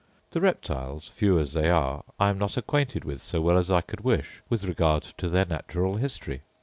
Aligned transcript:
The 0.31 0.41
reptiles, 0.41 1.09
few 1.09 1.37
as 1.37 1.53
they 1.53 1.69
are, 1.69 2.03
I 2.19 2.29
am 2.29 2.39
not 2.39 2.57
acquainted 2.57 3.05
with, 3.05 3.21
so 3.21 3.39
well 3.39 3.55
as 3.59 3.69
I 3.69 3.81
could 3.81 4.01
wish, 4.01 4.41
with 4.49 4.63
regard 4.65 5.03
to 5.03 5.29
their 5.29 5.45
natural 5.45 5.97
history. 5.97 6.41